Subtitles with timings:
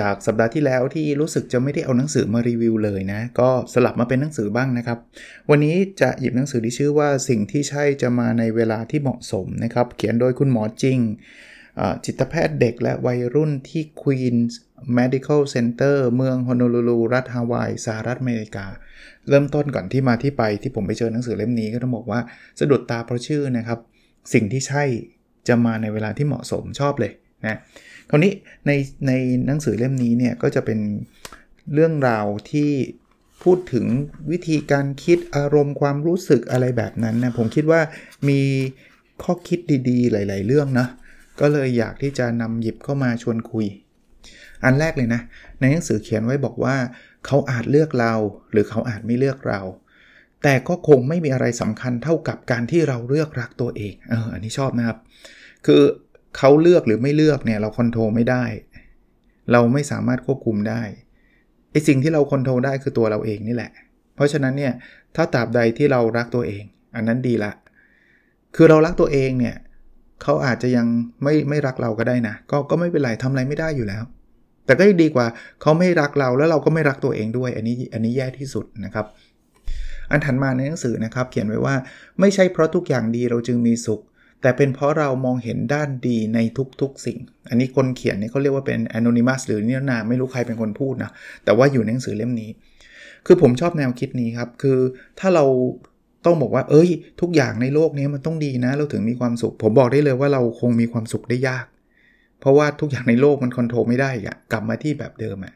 [0.00, 4.98] จากสัปดาห์ที่แล้วที่รู้สึกจะไม่ได้เอาหนังสือมารีวิวเลยนะ ก็สลับมาเป็นหนังสือบ้างนะครับ
[5.50, 10.98] วันนี้จะหยิบหนังสือที่ชื่อว่าสิ่งที่ใช่จะมาในเวลาที่เหมาะสมนะครับ เขียนโดยคุณหมอจริง
[12.04, 14.54] จิตแพทย์เด็กและวัยรุ่นที่ Queen's
[14.98, 18.66] Medical Center เมืองฮอนโลลูรัฐฮาวายสหรัฐอเมริกา
[19.28, 22.20] เริ่มต้นก่อนที่มาที่ไปที่ผมไปเจอหนังสือเล่มนี้ก็ต้องบอกว่า
[22.58, 23.78] สะดุดตาเพราะชื่อนะครับ
[24.32, 24.84] สิ่งที่ใช่
[25.48, 27.12] จะมาในเวลาที่เหมาะสมชอบเลย
[27.46, 27.56] นะ
[28.10, 28.32] คราวนี้
[28.66, 28.70] ใน
[29.06, 29.12] ใน
[29.46, 30.78] หนังสือเล่มนี้เนี่ยก็จะเป็น
[31.74, 32.70] เรื่องราวที่
[33.42, 33.86] พูดถึง
[34.30, 37.80] วิธีการคิดอารมณ์ความรู้สึกอะไรแบบนั้นนะผมคิดว่า
[38.28, 38.40] มี
[39.22, 39.58] ข้อคิด
[39.88, 40.86] ดีๆ หลาย ๆ เรื่องนะ
[41.40, 43.66] ก็เลยอยากที่จะนำหยิบเข้ามาชวนคุย
[44.64, 45.20] อันแรกเลยนะ
[45.60, 46.76] ในหนังสือเขียนไว้บอกว่า
[47.26, 48.14] เขาอาจเลือกเรา
[48.52, 49.60] หรือเขาอาจไม่เลือกเรา
[50.42, 54.98] แต่ก็คงไม่มีอะไรสำคัญเท่ากับการที่เราเลือกรักตัวเองเอออันนี้ชอบนะครับ
[55.66, 55.82] คือ
[56.38, 58.44] เขาเลือกหรือไม่เลือกเนี่ยเราคอนโทรลไม่ได้
[59.52, 60.82] เราไม่สามารถควบคุมได้
[61.70, 63.70] ไอสิ่งที่เราคอนโทรลได้คือตัวเราเองนี่แหละ
[64.14, 64.72] เพราะฉะนั้นเนี่ย
[65.16, 66.64] ถ้าตราบใดที่เรารักตัวเอง
[66.96, 67.52] อันนั้นดีละ
[68.56, 69.56] คือเรารักตัวเองเนี่ย
[70.22, 70.86] เขาอาจจะยัง
[71.22, 74.04] ไม่ไม่รักเราก็ได้นะ ก็ก็ไม่เป็นไรทำอะไรไม่ได้อยู่แล้ว
[74.64, 75.26] แต่ก็ดีกว่า
[75.60, 79.06] เขาไม่รักเราแล้วเราก็ไม่รักตัวเองด้วย อันนี้อันนี้แย่ที่สุดนะครับ
[80.10, 81.74] อันถัดมาในหนังสือนะครับ เขียนไว้ว่า
[82.20, 84.00] ไม่ใช่เพราะทุกอย่างดีเราจึงมีสุข
[84.42, 86.38] แต่เป็นเพราะเรามองเห็นด้านดีใน
[86.80, 91.10] ทุกๆสิ่ง อันนี้คนเขียนเนี่ยเขาเรียกว่าเป็น anonymous หรือนิรนามไม่รู้ใครเป็นคนพูดนะ
[91.44, 92.50] แต่ว่าอยู่ในหนังสือเล่มนี้
[93.26, 94.78] คือผมชอบแนวคิดนี้ครับ คือ
[95.18, 95.44] ถ้าเรา
[96.24, 101.66] ต้องบอกว่า เอ้ย ทุกอย่างในโลกนี้มันต้องดีนะ เราถึงมีความสุข ผมบอกได้เลยว่าเราคงมีความสุขได้ยาก
[102.40, 105.54] เพราะว่าทุกอย่างในโลกมันคอนโทรลไม่ได้อะกลับมาที่แบบเดิมอะ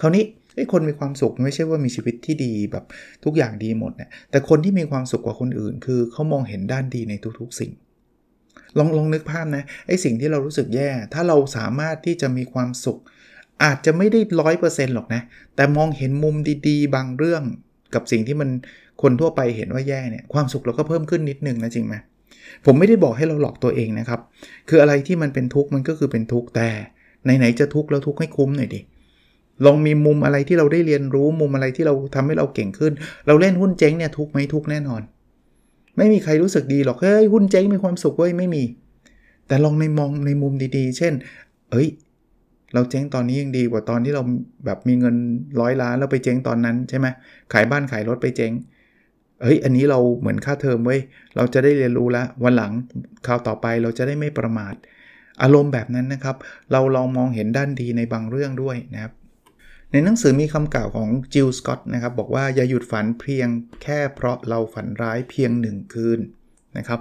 [0.00, 0.24] คราวนี้
[0.56, 2.84] ไอ้คนมีความสุขไม่ใช่ว่ามีชีวิตที่ดีแบบ
[3.24, 7.72] ทุกอย่างดีหมดเนี่ยแต่คนที่มีความสุขกว่าคนอื่น คือเขามองเห็นด้านดีในทุกๆสิ่ง
[8.78, 13.00] ลองลองนึกภาพนะไอสิ่งที่เรารู้สึกแย่ ถ้าเราสามารถที่จะมีความสุข
[13.64, 15.22] อาจจะไม่ได้ร้อยเปอร์เซ็นต์หรอกนะ
[15.56, 16.36] แต่มองเห็นมุม
[16.68, 17.42] ดีๆ บางเรื่อง
[17.94, 18.48] กับสิ่งที่มัน
[19.02, 21.94] คนทั่วไปเห็นว่าแย่เนี่ยความสุขเราก็เพิ่มขึ้นนิดนึงนะจริงไหม
[22.64, 24.20] ผมไม่ได้บอกให้เราหลอกตัวเองนะครับ
[24.68, 26.68] คืออะไรที่มันเป็นทุกข์มันก็คือเป็นทุกข์แต่
[27.24, 28.80] ไหนๆจะทุกข์แล้วทุกข์ให้คุ้มหน่อยดิ
[29.64, 32.92] ลองมีมุมอะไรที่เราได้เรียนรู้มุมอะไรที่เราทำให้เราเก่งขึ้น
[33.26, 35.02] เราเล่นหุ้นเจ๊งเนี่ยทุกไหมทุกแน่นอน
[35.98, 38.64] ไม่มีใครรู้สึกดีหรอก เฮ้ย หุ้นเจ๊งมีความสุขเว้ย ไม่มี
[39.46, 41.12] แต่ลองในมองในมุมดีๆ เช่น
[41.70, 41.88] เอ้ย
[42.74, 44.22] เราเจ๊งตอนนี้ยังดีกว่าตอนที่เรา
[44.64, 45.16] แบบมีเงิน
[45.60, 47.06] ร้อยล้านแล้วไปเจ๊งตอนนั้นใช่ไหม
[47.52, 48.52] ขายบ้านขายรถไปเจ๊ง
[49.42, 51.00] เฮ้ย อันนี้เราเหมือนค่าเทอมเว้ย
[51.36, 52.72] เราจะได้เรียนรู้แล้ววันหลัง
[53.26, 54.74] คราวต่อไปเราจะได้ไม่ประมาท
[55.42, 56.36] อารมณ์แบบนั้นนะครับ
[56.72, 59.12] เราลองมองเห็นด้านดีในบางเรื่องด้วยนะครับ
[59.92, 63.48] ในหนังสือมีคำกล่าวของจิลสกอตนะครับบอกว่าอย่าหยุดฝันเพียง
[63.82, 66.20] แค่เพราะเราฝันร้ายเพียงหนึ่งคืน
[66.78, 67.00] นะครับ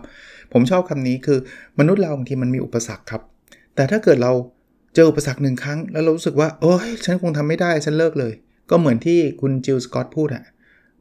[0.54, 1.40] ผมชอบคำนี้คือ
[1.80, 3.22] มนุษย์เราบางทีมันมีอุปสรรคครับ
[3.76, 4.32] แต่ถ้าเกิดเรา
[4.96, 8.34] เจออุปสรรคหนึ่งครั้ง แล้วเรารู้สึกว่าโอ้ยฉันคงทำไม่ได้ฉันเลิกเลย
[8.70, 10.44] ก็เหมือนที่คุณจิลสกอตพูดอะ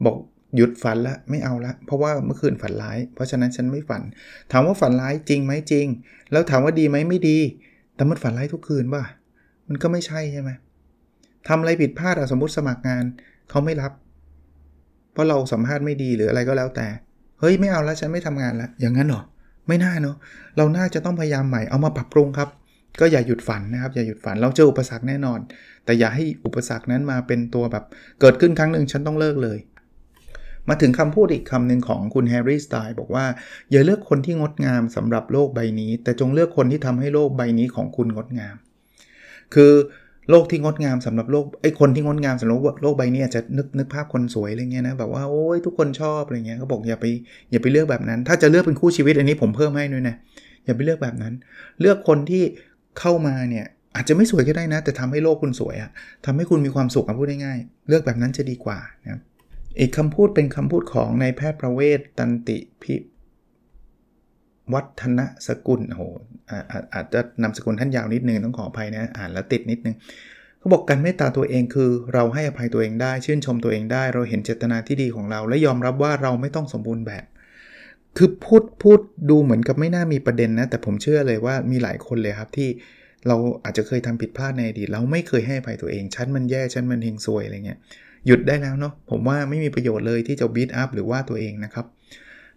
[0.05, 0.17] บอก
[0.57, 4.03] หยุดฝันละไม่เอาละเพราะว่าเมื่อคืนฝันร้าย เพราะฉะนั้นฉันไม่ฝัน
[4.53, 5.87] ถามว่าฝันร้ายจริงไหมจริง
[6.33, 7.39] แล้วถามว่าดีไหมไม่ดี
[7.95, 9.03] แต่มันฝันร้ายทุกคืนป่ะ
[9.69, 10.51] มันก็ไม่ใช่ใช่ไหม
[11.49, 13.05] ทำอะไรผิดพลาดสมมติสมัครงาน
[13.51, 13.93] เขาไม่รับ
[15.13, 16.87] เพราะเราสัมภาษณ์ไม่ดีหรืออะไรก็แล้วแต่
[17.41, 19.23] เฮ้ยไม่เอาแล้วฉันไม่ทำงานแล้วอย่างนั้นหรอ
[19.69, 20.17] ไม่น่าเนาะ
[20.57, 22.49] เราน่าจะต้องพยายามใหม่เอามาปรับปรุงครับ
[23.01, 25.41] ก็อย่าหยุดฝันนะครับ อย่าหยุดฝันเราเจออุปสรรคแน่นอน
[25.85, 27.85] แต่อย่าให้อุปสรรคนั้นมาเป็นตัวแบบ
[28.21, 29.59] เกิดขึ้นครั้งหนึ่งฉันต้องเลิกเลย
[30.69, 33.27] มาถึงคำพูดอีกคำหนึ่งของคุณแฮร์รี่สไตล์บอกว่า
[33.71, 38.57] อย่าเลือกคนที่งดงามสำหรับโลกใบนี้ แต่จงเลือกคนที่ทำให้โลกใบนี้ของคุณงดงาม
[39.55, 39.73] คือ
[40.31, 47.07] โลกที่งดงามสำหรับโลกไอ้คนที่งดงามสำหรับโลกใบนี้อาจจะนึกนึกภาพคนสวยอะไรเงี้ยนะแบบว่าโอ้ยทุกคนชอบอะไรเงี้ยเขาบอกอย่าไป
[47.51, 50.17] อย่าไปเลือกแบบนั้น ถ้าจะเลือกเป็นคู่ชีวิตอันนี้ผมเพิ่มให้ด้วยนะ
[50.65, 51.33] อย่าไปเลือกแบบนั้น
[51.81, 52.43] เลือกคนที่
[53.01, 55.91] เข้ามาเนี่ยอาจจะไม่สวยก็ได้นะ แต่ทำให้โลกคุณสวยอะ
[56.25, 59.21] ทำให้คุณมีความสุขพูดง่ายๆเลือกแบบนั้นจะดีกว่านะ
[59.81, 62.95] อีกคำพูดเป็นคำพูดของนายแพทย์ประเวศตันติพิ
[64.75, 66.03] วัฒนสกุลโอ้โห
[66.95, 69.97] อาจจะนำสกุลท่านยาวนิดนึงต้องขออภัยนะ อ่านแล้วติดนิดนึง
[70.59, 77.25] เขาบอกการเมตตาตัวเองคือ เราให้อภัยตัวเองได้ ชื่นชมตัวเองได้ เราเห็นเจตนาที่ดีของเรา และยอมรับว่าเราไม่ต้องสมบูรณ์แบบ
[78.17, 82.69] คือพูดพูดดูเหมือนกับไม่น่ามีประเด็นนะ แต่ผมเชื่อเลยว่ามีหลายคนเลยครับที่
[83.27, 87.79] เราอาจจะเคยทำผิดพลาดในอดีตเราไม่เคยให้อภัยตัวเองฉันมันแย่ฉันมันเฮงซวยอะไรเงี้ย
[88.27, 91.87] หยุดได้แล้วเนาะผมว่าไม่มีประโยชน์เลยที่จะบีทอัพหรือว่าตัวเองนะครับ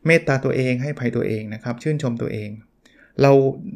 [0.05, 2.49] เมตตาตัวเองให้ภัยตัวเองนะครับ ชื่นชมตัวเอง
[3.21, 3.31] เรา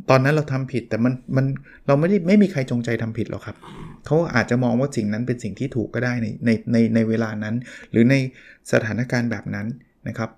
[0.10, 1.46] ตอนนั้นเราทำผิดแต่มันมัน
[1.88, 3.58] เราไม่ได้ไม่มีใครจงใจทำผิดหรอกครับ
[4.06, 7.56] เขาอาจจะมองว่าสิ่งนั้นเป็นสิ่งที่ถูกก็ได้ในในในในเวลานั้น
[7.92, 8.16] หรือใน
[8.72, 9.68] สถานการณ์แบบนั้น
[10.08, 10.30] นะครับ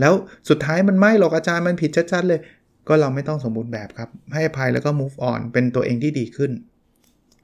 [0.00, 0.12] แล้ว
[0.48, 2.40] สุดท้ายมันไม่หรอกอาจารย์มันผิดชัดๆเลย
[2.88, 6.50] ก็เราไม่ต้องสมบูรณ์แบบครับ ให้อภัยแล้วก็ move on เป็นตัวเองที่ดีขึ้น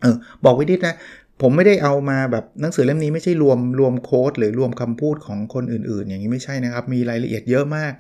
[0.01, 0.95] เออบอกไว้ดินะ
[1.43, 7.93] ผมไม่ได้เอามาแบบหนังสือเล่มนี้ไม่ใช่รวมรวมโค้ดหรือรวมคำพูดของคนอื่น ๆ อย่างนี้ไม่ใช่นะครับ มีรายละเอียดเยอะมาก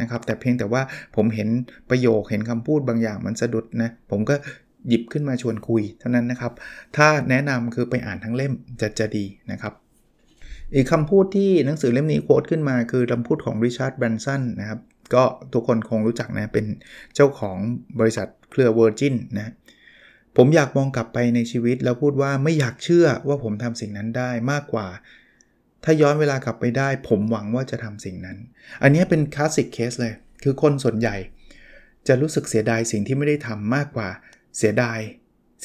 [0.00, 0.82] นะครับ แต่เพียงแต่ว่า
[1.16, 1.48] ผมเห็น
[1.90, 4.34] ประโยคเห็นคำพูดบางอย่างมันสะดุดนะผมก็
[4.88, 6.52] หยิบขึ้นมาชวนคุยเท่านั้นนะครับ
[6.96, 9.72] ถ้าแนะนำคือไปอ่านทั้งเล่มจะจะดีนะครับ
[10.74, 14.80] อีกคำพูดที่หนังสือเล่มนี้ quote ขึ้นมาคือคำพูดของริชาร์ดแบรนสันนะครับ
[15.14, 16.66] ก็ทุกคนคงรู้จักนะ เป็น
[17.14, 17.56] เจ้าของ
[18.00, 19.52] บริษัทเครือเวอร์จินนะ
[20.36, 24.88] ผมอยากมองกลับไปในชีวิตแล้วพูดว่าไม่อยากเชื่อว่าผมทำสิ่งนั้นได้มากกว่า
[25.84, 28.36] ถ้าย้อนเวลากลับไปได้ ผมหวังว่าจะทำสิ่งนั้น
[28.82, 31.16] อันนี้เป็นคลาสสิกเคสเลย คือคนส่วนใหญ่
[32.08, 34.08] จะรู้สึกเสียดายสิ่งที่ไม่ได้ทำมากกว่า
[34.58, 34.98] เสียดาย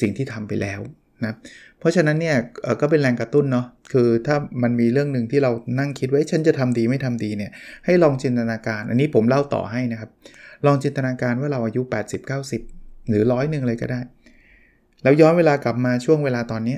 [0.00, 0.80] สิ่งที่ทำไปแล้ว
[1.24, 1.34] นะ
[1.78, 2.36] เพราะฉะนั้นเนี่ย
[2.80, 7.52] ก็เป็นแรงกระตุ้นเนาะคือถ้ามันมีเรื่องหนึ่งที่เรานั่งคิดไว้ฉันจะทำดีไม่ทำดีเนี่ย
[7.84, 10.10] ให้ลองจินตนาการ อันนี้ผมเล่าต่อให้นะครับ
[10.66, 12.30] ลองจินตนาการว่าเราอายุ 80
[12.64, 14.00] 90 หรือร้อยหนึ่งเลยก็ได้
[15.02, 16.76] แล้วย้อนเวลากลับมาช่วงเวลาตอนนี้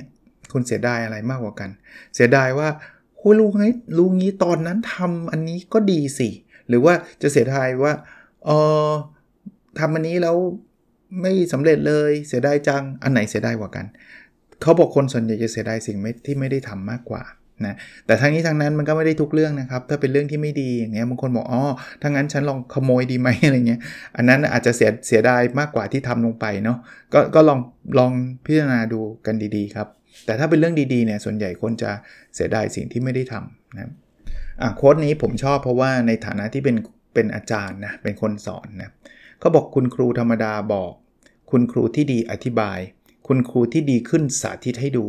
[0.53, 1.69] คุณเสียดายอะไรมากกว่ากัน
[2.15, 2.69] เสียดายว่า
[3.15, 3.65] โอ้รู้ไง
[3.97, 6.29] รู้งี้ตอนนั้นทำอันนี้ก็ดีสิ
[6.69, 7.93] หรือว่าจะเสียดายว่า
[8.45, 8.49] เอ
[8.87, 8.89] อ
[9.79, 10.35] ทำอันนี้แล้ว
[11.21, 13.85] ไม่สำเร็จเลยเสียดายจังอันไหนเสียดายกว่ากัน
[14.61, 17.23] เขาบอกคนส่วนใหญ่จะเสียดายสิ่งที่ไม่ได้ทำมากกว่า
[17.65, 17.75] นะ
[18.05, 21.61] แต่ทั้งนี้ทั้งนั้นมันก็ไม่ได้ทุกเรื่องนะครับ ถ้าเป็นเรื่องที่ไม่ดีอย่างเงี้ยบางคนบอกอ๋อ
[22.01, 23.81] ถ้างั้นฉันลองขโมยดีไหมอะไรเงี้ย
[24.15, 26.77] อันนั้นอาจจะเสียเสียดายมากกว่าที่ทำลงไปเนาะ
[27.13, 27.59] ก็ก็ลอง
[27.99, 28.11] ลอง
[28.45, 29.87] พิจารณาดูกันดีๆครับ
[30.25, 31.91] แต่ถ้าเป็นเรื่องดีๆเนี่ยส่วนใหญ่คนจะ
[32.35, 33.91] เสียดายสิ่งที่ไม่ได้ทำนะ
[34.61, 36.75] อะ quote นี้ผมชอบเพราะว่าในฐานะที่เป็น
[37.13, 38.89] เป็นอาจารย์นะเป็นคนสอนนะ
[39.39, 40.91] เขาบอกคุณครูธรรมดาบอก
[41.51, 42.79] คุณครูที่ดีอธิบาย
[43.27, 45.05] คุณครูที่ดีขึ้นสาธิตให้ดู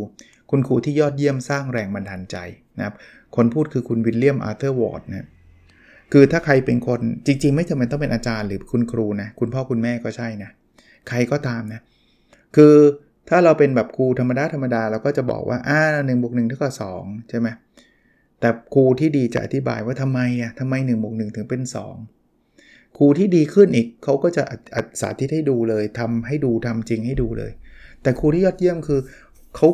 [0.51, 2.37] คุณครูที่ยอดเยี่ยมสร้างแรงบันดาลใจ
[2.79, 2.95] นะครับ
[3.37, 5.29] คนพูดคือคุณวิลเลียมอาร์เธอร์วอร์ดนะ
[6.13, 10.51] คือถ้าใครเป็นคนจริง ๆ ไม่จำเป็นต้องเป็นอาจารย์หรือคุณครูนะ คุณพ่อคุณแม่ก็ใช่นะ
[11.09, 11.81] ใครก็ตามนะ
[12.57, 12.75] คือ
[13.29, 17.49] ถ้าเราเป็นแบบครูธรรมดาธรรมดาเราก็จะบอกว่าอ่าหนึ่งบวกหนึ่งเท่ากับสองใช่ไหม
[18.41, 21.63] แต่ครูที่ดีจะอธิบายว่าทำไมอะทำไม1นบวกหถึงเป็น
[22.31, 24.43] 2 ครูที่ดีขึ้นอีกเขาก็จะ
[25.01, 27.53] สาธิตให้ดูเลยทำให้ดูทำจริงให้ดูเลย
[28.03, 29.01] แต่ครูที่ยอดเยี่ยมคือ
[29.57, 29.69] เขา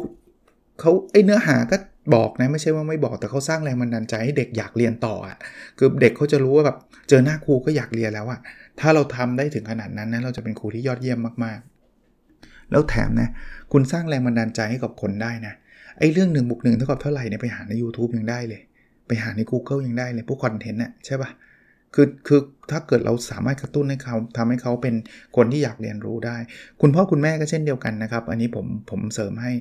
[0.81, 1.77] เขาไอเนื้อหาก็
[2.15, 5.37] บอกนะไม่ใช่ว่าไม่บอกแต่เขาสร้างแรงบันดาลใจให้เด็กอยากเรียนต่ออะ
[5.79, 6.77] คือเด็กเขาจะรู้ว่าแบบ
[7.09, 8.41] เจอหน้าครูก็อยากเรียนแล้วอะ
[8.81, 13.29] ถ้าเราทำได้ถึงขนาดนั้นนะเราจะเป็นครูที่ยอดเยี่ยมมากๆ แล้วแถมนะ
[13.73, 15.55] คุณสร้างแรงบันดาลใจให้กับคนได้นะ
[15.99, 18.63] ไอ้เรื่องหนึ่งบุกหนึ่งเท่ากับเท่าไหร่เนี่ยไปหาใน YouTube ยังได้เลย
[19.09, 21.31] ไปหาใน Google ยังได้เลยพวกคอนเทนต์น่ะใช่ปะ
[21.95, 22.41] คือคือ
[22.71, 24.95] ถ้าเกิดเราสามารถกระตุ้นให้เขาทำให้เขาเป็น
[25.37, 26.37] คนที่อยากเรียนรู้ได้
[26.81, 29.53] คุณพ่อคุณแม่ก็เช่นเดียวกันนะครับ อันนี้ผมผมเสริมให้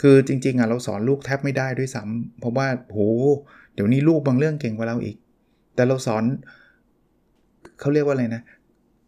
[0.00, 2.98] คือจริงๆอะเราสอนลูกแทบไม่ได้ด้วยซ้ำเพราะว่าโห
[3.74, 5.16] เดี๋ยวนี้ลูกบางเรื่องเก่งกว่าเราอีก
[5.74, 6.24] แต่เราสอน
[7.80, 8.42] เขาเรียกว่าอะไรนะ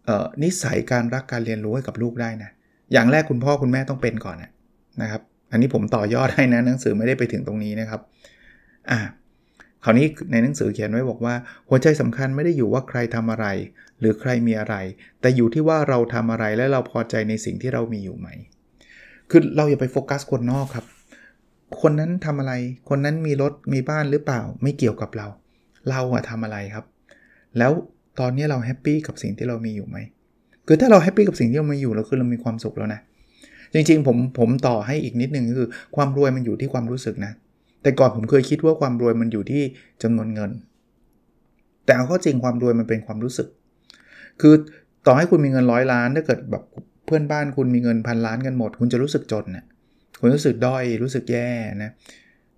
[0.06, 2.50] เอ่อนิสัยการรักการเรียนรู้ให้กับลูกได้นะ
[2.92, 4.36] อย่างแรกคุณพ่อคุณแม่ต้องเป็นก่อน
[5.02, 5.22] นะครับ
[5.52, 8.00] อันนี้ผมต่อยอดให้นะหนังสือไม่ได้ไปถึงตรงนี้นะครับ
[8.90, 8.98] อ่า
[9.84, 11.34] คราวนี้ในหนังสือเขียนไว้บอกว่า
[11.68, 13.46] หัวใจสำคัญไม่ได้อยู่ว่าใครทำอะไร
[14.00, 14.74] หรือใครมีอะไร
[15.20, 18.28] แต่อยู่ที่ว่าเราทำอะไรและเราพอใจในสิ่งที่เรามีอยู่ไหม
[19.30, 20.86] คือเราอย่าไปโฟกัสคนนอกครับ
[21.80, 22.52] คนนั้นทำอะไร
[22.88, 25.26] คนนั้นมีรถมีบ้านหรือเปล่า ไม่เกี่ยวกับเรา
[25.90, 26.84] เราอะทำอะไรครับ
[27.58, 27.72] แล้ว
[28.20, 29.96] ตอนนี้เรา happy กับสิ่งที่เรามีอยู่ไหม
[30.66, 33.00] คือถ้าเรา happy กับสิ่งที่เรามีอยู่เราคือเรามีความสุขแล้วนะ
[33.74, 37.32] จริงๆผมผมต่อให้อีกนิดนึงก็คือความรวยมันอยู่ที่ความรู้สึกนะ
[37.82, 39.62] แต่ก่อนผมเคยคิดว่าความรวยมันอยู่ที่
[40.02, 40.50] จำนวนเงิน
[41.84, 43.48] แต่เอาเข้าจริงความรวยมันเป็นความรู้สึก
[44.40, 44.54] คือ
[45.06, 46.62] ต่อให้คุณมีเงินร้อยล้านถ้าเกิดแบบ
[47.10, 49.64] พื่อนบ้านคุณมีเงินพันล้านกันหมด คุณจะรู้สึกจนนะ่ย
[50.20, 51.48] คุณรู้สึกด้อยรู้สึกแย่
[51.82, 51.90] นะ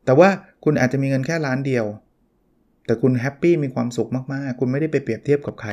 [0.05, 0.29] แต่ว่า
[0.65, 1.85] คุณอาจจะมีเงินแค่ล้านเดียว
[2.87, 5.71] แต่คุณแฮปปี้มีความสุขมากๆ คุณไม่ได้ไปเปรียบเทียบกับใคร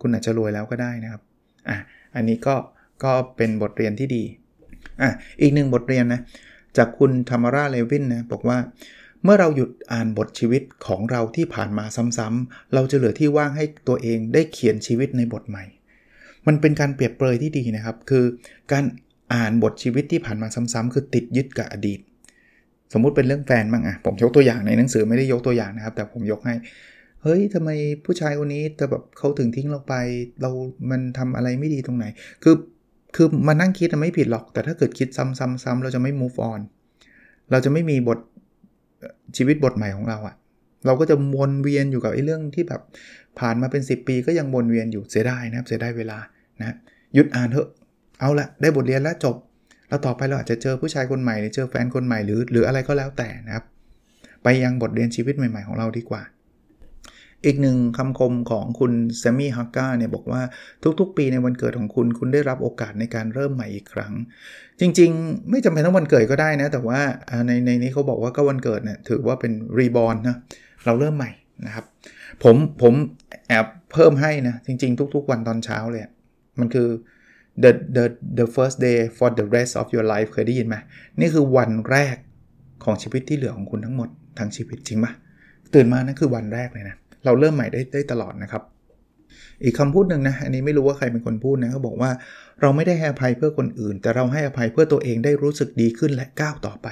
[0.00, 1.22] คุณอาจจะรวยแล้วก็ได้นะครับ
[1.68, 1.76] อะ
[2.14, 2.54] อันนี้ก็
[3.04, 4.22] ก็เป็นบทเรียนที่ดี
[5.02, 5.10] อะ
[5.40, 6.20] อีกหนึ่งบทเรียนนะ
[6.76, 8.58] จากคุณธรรมราเลวินนะบอกว่า
[9.24, 11.84] เมื่อเราหยุดอ่านบทชีวิตของเราที่ผ่านมา
[12.18, 15.64] ซ้ำๆ เราจะเหลือที่ว่างให้ตัวเองได้เขียนชีวิตในบทใหม่
[16.50, 18.24] มันเป็นการเปรียบเปรยที่ดีนะครับ คือ
[18.72, 18.84] การ
[19.34, 22.00] อ่านบทชีวิตที่ผ่านมาซ้ำๆคือติดยึดกับอดีต
[22.92, 26.54] สมมุติเป็นเรื่องแฟนบ้างอะผมยกตัวอย่างในหนังสือไม่ได้ยกตัวอย่างนะครับ แต่ผมยกให้
[27.22, 27.70] เฮ้ยทำไม
[28.04, 29.94] ผู้ชายคนนี้แต่แบบเขาถึงทิ้งเราไป
[30.42, 30.50] เรา
[30.90, 32.04] มันทำอะไรไม่ดีตรงไหน
[32.42, 32.54] คือ
[33.16, 36.60] คือมานั่งคิดไม่ผิดหรอก แต่ถ้าเกิดคิดซ้ำๆๆเราจะไม่ move on
[37.50, 38.18] เราจะไม่มีบท
[39.36, 40.34] ชีวิตบทใหม่ของเราอะ
[40.86, 42.82] เราก็จะวนเวียนอยู่กับไอ้เรื่องที่แบบ
[43.38, 46.18] ผ่านมาเป็น 10 ปีก็ยังวนเวียนอยู่เสียดายนะครับเสียดายเวลา
[46.60, 46.76] นะ
[47.14, 47.68] หยุดอ่านเถอะ
[48.20, 49.36] เอาละได้บทเรียนแล้วจบ
[49.88, 53.64] แล้วต่อไปเราอาจจะเจอผู้ชายคนใหม่หรือเจอแฟนคนใหม่หรือหรืออะไรก็แล้วแต่นะครับ
[54.42, 56.22] ไปยังบทเรียนชีวิตใหม่ๆของเราดีกว่า
[57.46, 60.42] อีกหนึ่งคำคมของคุณแซมมี่ฮักกาเนี่ยบอกว่า
[61.00, 64.12] ทุกๆ ปีในวันเกิดของคุณ คุณได้รับโอกาสในการเริ่มใหม่อีกครั้ง
[64.80, 67.00] จริงๆ ไม่จำเป็นต้องวันเกิดก็ได้นะ แต่ว่า
[67.46, 70.36] ในในนี้เขาบอกว่าก็วันเกิดเนี่ยถือว่าเป็นรีบอร์นนะ
[70.84, 71.30] เราเริ่มใหม่
[71.66, 71.84] นะครับ
[72.42, 72.94] ผมผม
[73.48, 76.02] แอบเพิ่มให้นะจริง ๆ ทุก ๆ วันตอนเช้าเลย
[76.58, 76.88] มันคือ
[77.62, 78.04] the the
[78.38, 80.76] the first day for the rest of your life เคยได้ยินไหม
[81.20, 82.16] นี่คือวันแรก
[82.84, 85.12] ของชีวิตที่เหลือของคุณทั้งหมดทั้งชีวิตจริงปะ
[85.74, 88.62] ตื่นมานั่นคือวันแรกเลยนะ เราเริ่มใหม่ได้ได้ตลอดนะครับ
[89.64, 92.10] อีกคำพูดหนึ่งนะ อันนี้ไม่รู้ว่าใครเป็นคนพูดนะเขาบอกว่า
[92.60, 96.88] เราไม่ได้ให้อภัยเพื่อคนอื่น แต่เราให้อภัยเพื่อตัวเองได้รู้สึกดีขึ้นและก้าวต่อไป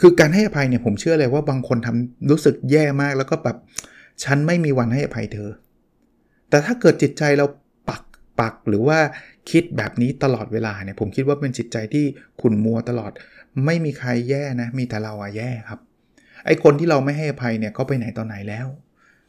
[0.00, 3.56] คือการให้อภัยเนี่ยผมเชื่อเลยว่าบางคนทำรู้สึกแย่มากแล้วก็แบบ
[4.24, 5.50] ฉันไม่มีวันให้อภัยเธอ
[6.50, 7.46] แต่ถ้าเกิดจิตใจเรา
[8.40, 8.98] ปักหรือว่า
[9.50, 12.04] คิดแบบนี้ตลอดเวลาเนี่ยผมคิดว่าเป็นจิตใจที่
[12.40, 13.12] ขุ่นมัวตลอด
[13.64, 15.80] ไม่มีใครแย่นะมีแต่เราอะแย่ครับ
[16.46, 18.66] ไอคนที่เราไม่ให้อภัยเนี่ยเขาไปไหนตอนไหนแล้ว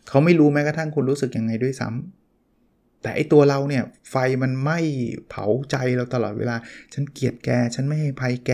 [0.10, 4.80] เขาไม่รู้แม้กระทั่งคุณรู้สึกยังไงด้วยซ้ำแต่ไอตัวเราเนี่ยไฟมันไหม้
[5.30, 6.56] เผาใจเราตลอดเวลา
[6.94, 8.52] ฉันเกลียดแก ฉันไม่ให้อภัยแก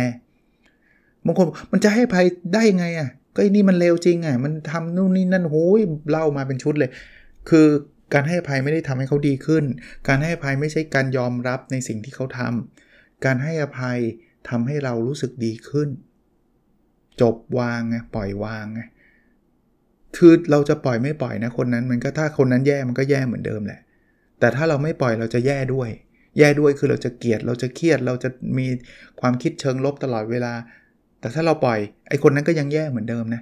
[1.25, 6.89] บางคนมันจะให้อภัยได้ยังไงอะ่ะก็นี่มันเลวจริงอะ่ะมันทำนู่นนี่นั่นโหยเล่ามาเป็นชุดเลย
[7.50, 7.67] คือ
[8.13, 9.63] การให้อภัยไม่ได้ทำให้เขาดีขึ้น
[10.08, 14.00] การให้อภัยไม่ใช่การยอมรับในสิ่งที่เขาทำการให้อภัย
[14.50, 15.89] ทำให้เรารู้สึกดีขึ้น
[17.22, 18.82] จบวางไงปล่อยวางไง
[20.17, 23.82] คือเราจะปล่อยไม่ปล่อยนะคนนั้นมันก็ถ้าคนนั้นแย่มันก็แย่เหมือนเดิมแหละ
[24.39, 25.89] แต่ถ้าเราไม่ปล่อยเราจะแย่ด้วย
[26.39, 28.67] แย่ด้วยคือเราจะเกลียดเราจะเครียด เราจะมี
[29.22, 30.53] ความคิดเชิงลบตลอดเวลา
[31.20, 31.79] แต่ถ้าเราปล่อย
[32.10, 33.41] ไอ้คนนั้นก็ยังแย่เหมือนเดิมนะ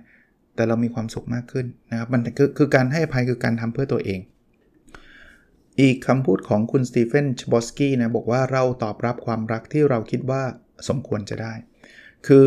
[0.55, 4.19] แต่เรามีความสุขมากขึ้นนะครับมันคือคือการให้อภัยคือการทำเพื่อตัวเอง
[5.79, 10.41] อีกคำพูดของคุณสตีเฟนชบอสกี้นะบอกว่าเราตอบรับความรักที่เราคิดว่า
[10.89, 11.53] สมควรจะได้
[12.27, 12.45] คือ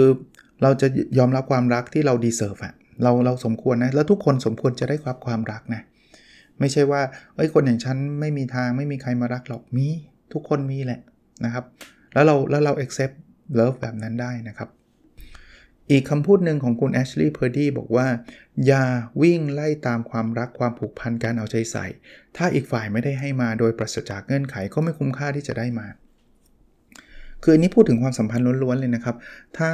[0.62, 0.86] เราจะ
[1.18, 5.82] ยอมรับความรักที่เรา deserve อะเราเราสมควรนะ แล้วทุกคนสมควรจะได้รับความรักนะ
[6.60, 7.02] ไม่ใช่ว่า
[7.34, 9.86] เอ้ยคนอย่างฉันไม่มีทางไม่มีใครมารักหรอกมี
[10.32, 11.00] ทุกคนมีแหละ
[11.44, 11.64] นะครับ
[12.12, 13.14] แล้วเราแล้วเรา accept
[13.58, 14.68] love แบบนั้นได้นะครับ
[15.90, 18.06] อีกคำพูดหนึ่งของคุณแอชลีย์เพอร์ดี้บอกว่า
[18.66, 18.84] อย่า
[19.22, 21.86] วิ่งไล่ตามความรักความผูกพันการเอาใจใส่
[22.36, 25.86] ถ้าอีกฝ่ายไม่ได้ให้มาโดยปราศจากเงื่อนไขก็ไม่คุ้มค่าที่จะได้มา
[27.42, 29.16] คืออันนี้พูดถึงความสัมพันธ์ล้วนๆเลยนะครับ
[29.58, 29.72] ถ้า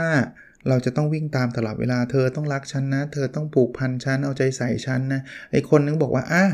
[0.69, 6.45] เราจะต้องวิ่งตามตลอดเวลาเธอต้องรักฉันนะ เธอต้องผูกพันฉันเอาใจใส่ฉันนะไอคนนึงบอกว่าอะ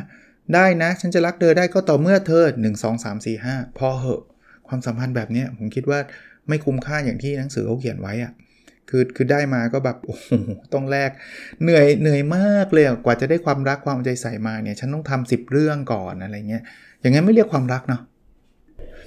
[0.54, 4.22] ได้นะ ฉันจะรักเธอได้ก็ต่อเมื่อเธอ 1 2 3 4 5 พอเหอะ
[4.68, 6.00] ความสัมพันธ์แบบนี้ผมคิดว่า
[6.48, 8.32] ไม่คุ้มค่าอย่างที่หนังสือเขาเขียนไว้อะ
[8.90, 10.30] คือคือได้มาก็แบบโอ้โห
[10.74, 11.10] ต้องแลก
[11.62, 16.62] เหนื่อยเหนื่อยมากเลยกว่าจะได้ความรักความใจใส่มาเนี่ยฉันต้องทำ10 เรื่องก่อนอะไรเงี้ย
[17.00, 18.02] อย่างงั้นไม่เรียกความรักเนาะ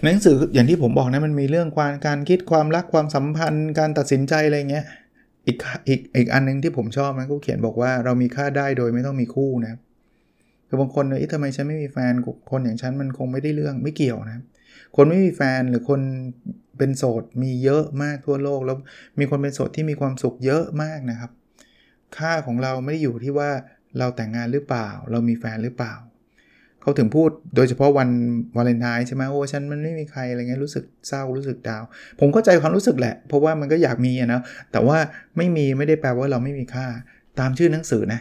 [0.04, 4.86] หนังสืออย่างที่ผมบอกนะมันมีเรื่องความการคิดความรักความสัมพันธ์ การตัดสินใจอะไรเงี้ย
[5.48, 5.58] อีก
[5.88, 9.74] อีกอีกอันนึงที่ผมชอบมันก็เขียนบอกว่าเรามีค่าได้โดยไม่ต้องมีคู่นะ
[10.68, 12.14] คือบางคนเอ้ยทำไมฉันไม่มีแฟน
[12.52, 14.40] คนอย่างฉันมันคงไม่ได้เรื่องไม่เกี่ยวนะ
[14.96, 16.02] คนไม่มีแฟนหรือคน
[16.80, 18.78] เป็นโสดมีเยอะมากทั่วโลก แล้ว
[19.20, 21.32] มีคนเป็นโสดที่มีความสุขเยอะมากนะครับ
[22.18, 23.50] ค่าของเราไม่ได้อยู่ที่ว่า
[23.98, 25.94] เราแต่งงานหรือเปล่า เรามีแฟนหรือเปล่า
[26.82, 28.10] เขาถึงพูดโดยเฉพาะวัน
[28.58, 31.84] วาเลนไทน์ใช่ไหมโอ้ฉันมันไม่มีใครอะไรเงี้ยรู้สึกเศร้ารู้สึกดาว
[32.20, 34.98] ผมเข้าใจความรู้สึกแหละ เพราะว่ามันก็อยากมีนะแต่ว่า
[35.38, 36.88] ไม่มีไม่ได้แปลว่าเราไม่มีค่า
[37.40, 38.20] ตามชื่อหนังสือนะ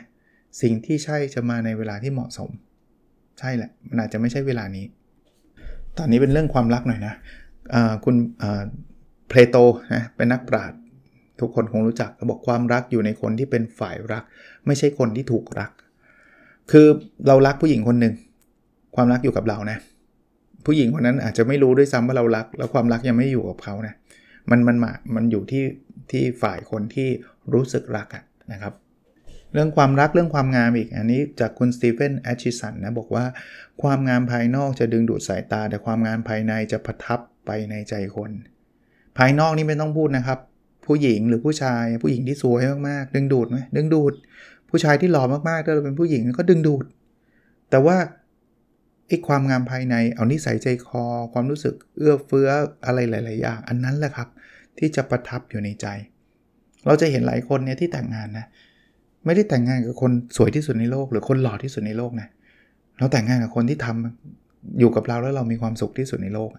[0.62, 2.50] สิ่งที่ใช่จะมาในเวลาที่เหมาะสม
[3.38, 4.84] ใช่แหละมันอาจจะไม่ใช่เวลานี้
[5.98, 7.14] ตอนนี้เป็นเรื่องความรักหน่อยนะ
[8.04, 8.16] คุณ
[9.28, 9.56] เพลโต
[9.94, 10.78] นะเป็นนักปราชญ์
[11.40, 14.24] ทุกคนคงรู้จักเขาบอกความรักอยู่ในคนที่เป็นฝ่ายรัก
[14.66, 15.70] ไม่ใช่คนที่ถูกรัก
[16.70, 16.86] คือ
[17.26, 18.14] เรารักผู้หญิงคนหนึ่ง
[18.96, 19.78] ความรักอยู่กับเรานะ
[20.66, 23.94] ผู้หญิงคนนั้นอาจจะไม่รู้ด้วยซ้ำว่าเรารัก แล้วความรักยังไม่อยู่กับเขานะ
[24.50, 25.64] มันมันมามันอยู่ที่
[26.10, 27.08] ที่ฝ่ายคนที่
[27.52, 28.08] รู้สึกรัก
[28.52, 28.74] นะครับ
[29.52, 33.24] เรื่องความรักเรื่องความงามอีก อันนี้จากคุณสตีเฟนแอชิสันนะบอกว่า
[33.82, 38.30] ความงามภายนอกจะดึงดูดสายตา แต่ความงามภายในจะประทับ ไปในใจคน
[39.16, 40.38] ภายนอกนี่ไม่ต้องพูดนะครับ
[40.86, 44.12] ผู้หญิงหรือผู้ชายผู้หญิงที่สวยมากๆดึงดูดไหมดึงดูด
[44.70, 46.84] ผู้ชายที่หล่อมากๆถ้าเราเป็นผู้หญิงก็ดึงดูด
[47.70, 47.96] แต่ว่า
[49.08, 52.48] ไอ้ความงามภายในเอานิสัยใจคอ ความรู้สึกเอื้อเฟื้อ
[52.86, 54.28] อะไรหลาย ๆ อย่าง อันนั้นแหละครับ
[54.78, 55.86] ที่จะประทับอยู่ในใจ
[56.86, 58.46] เราจะเห็นหลายคนเนี่ยที่แต่งงานนะ
[59.24, 62.28] ไม่ได้แต่งงานกับคนสวยที่สุดในโลก หรือคนหล่อที่สุดในโลกนะ
[62.98, 66.50] เราแต่งงานกับคนที่ทำอยู่กับเราแล้วเรามีความสุขที่สุดในโลก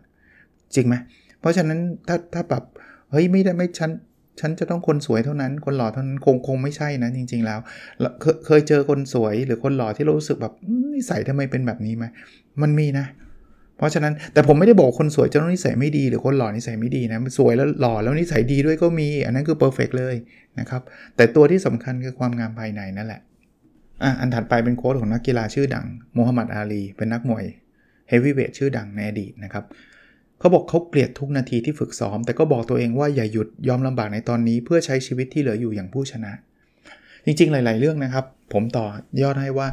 [0.75, 0.95] จริงไหม
[1.39, 2.63] เพราะฉะนั้นถ้าถ้าแบบ
[3.11, 3.91] เฮ้ยไม่ได้ไม่ฉัน
[4.39, 7.59] ฉันจะต้องคนสวยเท่านั้น คนหล่อเท่านั้นคงคงไม่ใช่นะจริง ๆ แล้ว
[8.21, 10.53] เคเคยเจอคนสวยหรือคนหล่อที่เรารู้สึกแบบ
[10.93, 12.05] นิสัยทำไมเป็นแบบนี้ไหม
[12.61, 13.05] มันมีนะ
[13.77, 20.15] เพราะฉะนั้นแต่ผมไม่ได้บอกคนสวยจะต้องนิสัยไม่ดี หรือคนหล่อนิสัยไม่ดีนะสวยแล้วหล่อแล้วนิสัยดีด้วยก็มี อันนั้นคือ perfect เลย
[20.59, 20.81] นะครับ
[21.15, 23.21] แต่ตัวที่สำคัญคือความงามภายในนั่นแหละ
[24.03, 27.45] อะอันถัดไปเป็น quote ของนักกีฬาชื่อดังโมฮัมหมัดอาลีเป็นนักมวย
[28.09, 29.63] heavyweight ชื่อดังในอดีตนะครับ
[30.39, 36.31] เขาบอกเขาเกลียดทุกนาทีที่ฝึกซ้อม แต่ก็บอกตัวเองว่าอย่าหยุดยอมลำบากในตอนนี้ เพื่อใช้ชีวิตที่เหลืออยู่อย่างผู้ชนะ
[37.25, 38.85] จริงๆ หลาย ๆ เรื่องนะครับ ผมต่อ
[39.21, 39.67] ยอดให้ว่า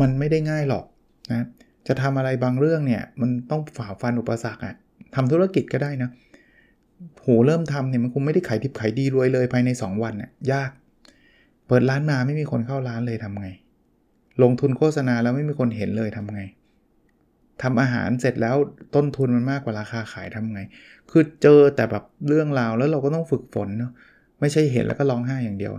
[0.00, 0.84] มันไม่ได้ง่ายหรอก
[1.32, 1.46] นะ
[1.88, 4.74] จะทำอะไรบางเรื่องเนี่ยมันต้องฝ่าฟันอุปสรรคอะ
[5.14, 6.10] ทำธุรกิจก็ได้นะ
[7.20, 10.70] โหเริ่มทำเนี่ยมันคงไม่ได้ขายดิบขายดีรวยเลยภายใน 2 วันน่ยยาก
[11.66, 13.48] เปิดร้านมาไม่มีคนเข้าร้านเลยทำไง
[14.42, 16.42] ลงทุนโฆษณาแล้วไม่มีคนเห็นเลยทำไง
[17.62, 18.56] ทำอาหารเสร็จแล้ว
[18.94, 20.60] ต้นทุนมันมากกว่าราคาขายทำไง
[21.10, 23.92] คือเจอแต่แบบเรื่องราวแล้วเราก็ต้องฝึกฝนเนาะ
[24.40, 25.72] ไม่ใช่เห็นแล้วก็ร้องไห้อย่างเดียว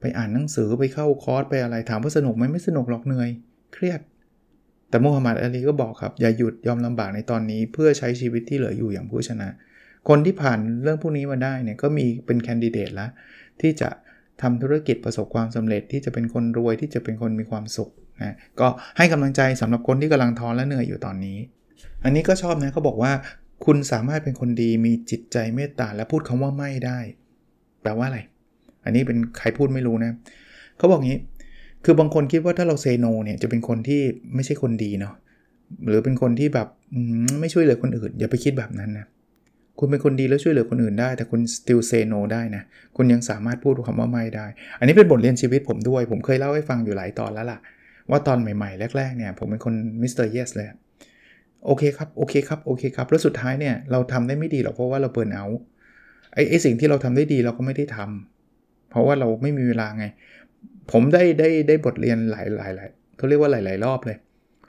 [0.00, 3.30] ไปอ่านหนังสือไปเข้าคอร์สไปอะไรถามว่าสนุกไหมไม่สนุกหรอกเหนื่อย
[3.72, 4.00] เครียด
[4.88, 9.48] แต่มูฮัมหมัดอาลีก็บอกครับ อย่าหยุดยอมลำบากในตอนนี้ เพื่อใช้ชีวิตที่เหลืออยู่อย่างผู้ชนะ
[10.08, 13.10] คนที่ผ่านเรื่องพวกนี้มาได้เนี่ยก็มีเป็นแคนดิเดตแล้ว
[13.60, 13.88] ที่จะ
[14.42, 17.90] ทำธุรกิจประสบความสำเร็จที่จะเป็นคนรวยที่จะเป็นคนมีความสุข
[18.22, 21.38] นะก็ให้กำลังใจสำหรับคนที่กำลังท้อและเหนื่อยอยู่ตอนนี้
[22.04, 23.12] อันนี้ก็ชอบนะเขาบอกว่า
[23.64, 26.98] คุณสามารถเป็นคนดีมีจิตใจเมตตาและพูดคำว่าไม่ได้
[27.82, 28.20] แปลว่าอะไร
[28.84, 30.12] อันนี้เป็นใครพูดไม่รู้นะ
[30.78, 31.18] เขาบอกงี้
[31.84, 34.00] คือบางคนคิดว่าถ้าเราเซโนเนี่ยจะเป็นคนที่
[34.34, 35.14] ไม่ใช่คนดีเนาะ
[35.86, 36.68] หรือเป็นคนที่แบบ
[37.40, 39.06] ไม่ช่วยเหลือคนอื่น อย่าไปคิดแบบนั้นนะ
[39.78, 42.62] คุณเป็นคนดีแล้วช่วยเหลือคนอื่นได้ แต่คุณ still say no ได้นะ
[42.96, 44.46] คุณยังสามารถพูดคำว่าไม่ได้
[44.78, 47.58] อันนี้เป็นบทเรียนชีวิตผมด้วย ผมเคยเล่าให้ฟังอยู่หลายตอนแล้วล่ะ
[48.10, 50.68] ว่าตอนใหม่ๆ แรกๆเนี่ยผมเป็นคนmister yes เลย
[51.66, 55.46] โอเคครับโอเคครับโอเคครับ แล้วสุดท้ายเนี่ยเราทำได้ไม่ดีหรอกเพราะว่าเราเปิดเอา
[56.34, 60.04] ไอ้ไอ้สิ่งที่เราทำได้ดีเราก็ไม่ได้ทำเพราะว่าเราไม่มีเวลาไง
[60.92, 64.18] ผมได้ได้ได้บทเรียนหลายหลายหลายเขาเรียกว่าหลาย ๆ รอบเลย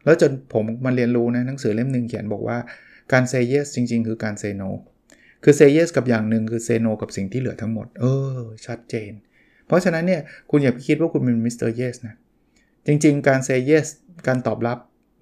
[0.05, 2.57] แล้วจนผมมาเรียนรู้นะหนังสือเล่มหนึ่งเขียนบอกว่า
[3.13, 4.63] การ say yes จริง ๆ คือการ say no
[5.43, 8.05] คือ say yes กับอย่างหนึ่งคือ say no กับสิ่งที่เหลือทั้งหมด เอ
[8.37, 9.11] อ ชัดเจน
[9.67, 12.15] เพราะฉะนั้นเนี่ยคุณอย่าไปคิดว่าคุณเป็น mister yes นะ
[12.87, 13.87] จริง ๆ การ say yes
[14.27, 14.77] การตอบรับ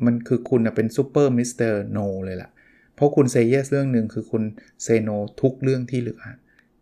[0.05, 2.49] มันคือคุณเป็น super mister no เลยล่ะ
[2.95, 4.43] เพราะคุณ say yes เรื่องหนึ่งคือคุณ
[4.85, 6.21] say no ทุกเรื่องที่เหลือ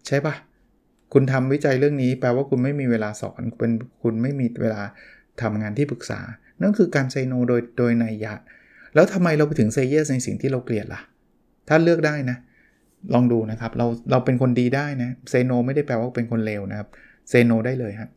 [0.07, 0.35] ใช่ปะ
[1.13, 3.71] คุณทำวิจัยเรื่องนี้แปลว่าคุณไม่มีเวลาสอนเป็น
[4.03, 4.81] คุณไม่มีเวลา
[5.41, 6.19] ทำงานที่ปรึกษา
[6.61, 8.33] นั่นคือการ say no โดยโดยนัยยะ
[8.95, 11.01] แล้วทำไมเราไปถึง say yes ในสิ่งที่เราเกลียดล่ะ
[11.67, 12.37] ถ้าเลือกได้นะ
[13.13, 16.89] ลองดูนะครับ เราเราเป็นคนดีได้นะ say no ไม่ได้แปลว่าเป็นคนเลวนะครับ
[17.31, 18.09] say no ได้เลยครับ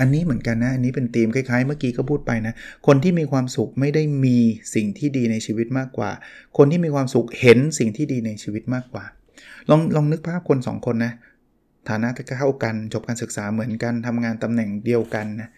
[0.00, 2.54] อันนี้เหมือนกันนะ อันนี้เป็นธีมคล้ายๆ เมื่อกี้ก็พูดไปนะ
[2.86, 4.36] คนที่มีความสุขไม่ได้มี
[4.74, 6.10] สิ่งที่ดีในชีวิตมากกว่า
[6.58, 9.04] คนที่มีความสุขเห็นสิ่งที่ดีในชีวิตมากกว่า
[9.70, 11.12] ลองลองนึกภาพคน 2 คนนะ
[11.88, 15.48] ฐานะเท่ากัน จบการศึกษาเหมือนกันทำงานตำแหน่งเดียวกันนะ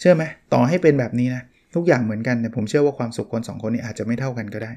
[0.00, 1.42] เชื่อไหมต่อให้เป็นแบบนี้นะ
[1.74, 4.72] ทุกอย่างเหมือนกันแต่ผมเชื่อว่าความสุขคน 2 คนนี้อาจจะไม่เท่ากันก็ได้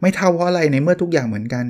[0.00, 1.64] ไม่เท่าเพราะอะไรในเมื่อทุกอย่างเหมือนกัน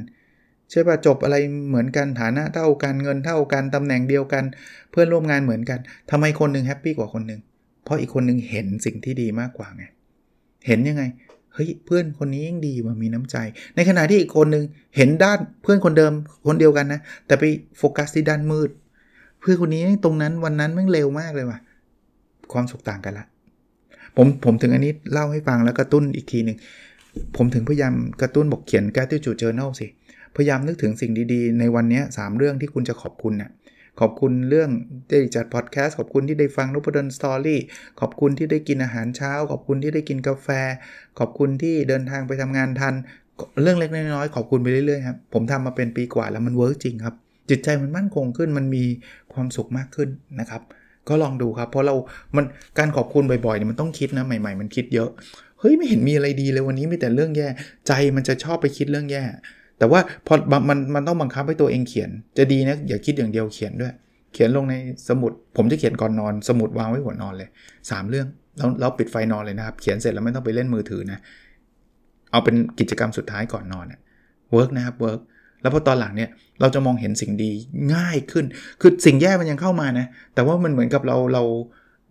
[0.72, 1.36] ใช่ป่ะจบอะไร
[1.68, 4.44] เหมือนกันฐานะเท่ากันเงินเท่ากันตำแหน่งเดียวกัน
[4.90, 5.78] เพื่อนร่วมงานเหมือนกัน
[6.10, 7.40] ทำไมคนนึงแฮปปี้กว่าคนนึง
[7.84, 9.84] เพราะอีกคนนึงเห็นสิ่งที่ดีมากกว่าไง
[10.66, 11.02] เห็นยังไง
[11.54, 13.36] เฮ้ยเพื่อนคนนี้ยังดีมามีน้ำใจ
[13.76, 14.64] ในขณะที่อีกคนนึง
[14.96, 16.12] เห็นด้านเพื่อนคนเดิม
[16.46, 17.44] คนเดียวกันนะ แต่ไป
[17.78, 18.70] โฟกัสที่ด้านมืด
[19.40, 21.58] เพื่อนคนนี้ตรงนั้นวันนั้นแม่งเร็วมากเลยว่ะ
[22.52, 23.26] ความสุขต่างกันละ
[24.16, 26.56] ผมผมถึงอันนี้เล่าให้ฟังแล้วกระตุ้นอีกทีหนึ่ง
[27.36, 29.86] ผมถึงพยายามกระตุ้นบอกเขียน gratitude journal สิ
[30.36, 33.50] พยายามนึกถึงสิ่งดีๆ ในวันนี้3เรื่องที่คุณจะขอบคุณนะ่ะ
[34.00, 34.70] ขอบคุณเรื่อง
[35.08, 37.60] ได้จัดพอดแคสต์ขอบคุณที่ได้ฟังนพดล story
[38.00, 40.48] ขอบคุณที่ได้กินอาหารเช้า ขอบคุณที่ได้กินกาแฟ
[41.18, 42.94] ขอบคุณที่เดินทางไปทำงานทัน
[43.62, 47.14] เรื่องเล็กน้อยๆขอบคุณไปเรื่อยๆครับผมทำมาเป็นปีกว่าแล้วมัน work จริงครับ
[47.50, 48.84] จิตใจมันมั่นคงขึ้นมันมี
[49.32, 50.08] ความสุขมากขึ้น
[50.40, 50.62] นะครับ
[51.08, 51.94] ก็ลองดูครับ เพราะเรา
[52.36, 52.44] มัน
[52.78, 55.10] การขอบคุณบ่อยๆเนี่ยมันต้องคิดนะใหม่ๆ มันคิดเยอะ
[55.60, 57.48] เฮ้ยไม่เห็นมีอะไรดีเลยวันนี้มีแต่เรื่องแย่
[57.86, 59.24] ใจมันจะชอบไปคิดเรื่องแย่
[59.82, 60.34] แต่ว่าพอ
[60.68, 63.92] มันมันต้องบังคับให้ตัวเองเขียน จะดีนะอย่าคิดอย่างเดียวเขียนด้วย
[64.32, 64.74] เขียนลงใน
[65.08, 71.18] สมุด ผมจะเขียนก่อนนอน สมุดวางไว้หัวนอนเลย 3 เรื่องแล้วเราปิดไฟนอนเลยนะครับ เขียนเสร็จแล้วไม่ต้องไปเล่นมือถือนะ
[72.30, 74.00] เอาเป็นกิจกรรมสุดท้ายก่อนนอนเนี่ย
[74.52, 75.20] work นะครับ work
[75.62, 77.52] แล้วพอตอนหลังเนี่ยเราจะมองเห็นสิ่งดี
[77.94, 78.44] ง่ายขึ้น
[78.80, 81.42] คือสิ่งแย่มันยังเข้ามานะ แต่ว่ามันเหมือนกับเราเรา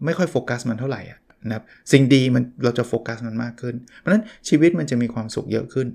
[0.05, 1.01] ไม่ค่อยโฟกัสมันเท่าไหร่
[1.47, 5.87] นะครับสิ่งดีมันเราจะโฟกัสมันมากขึ้น เพราะฉะนั้นชีวิตมันจะมีความสุขเยอะขึ้น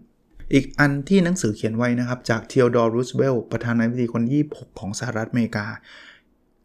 [0.55, 5.67] อีกอันที่หนังสือเขียนไว้นะครับ จากเทียดอร์รูสเวลประธานาธิบดีคนที่6ของสหรัฐอเมริกา